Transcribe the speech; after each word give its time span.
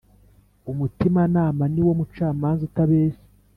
Umutimanama 0.71 1.63
niwo 1.73 1.91
mucamanza 1.99 2.61
utabeshya 2.69 3.23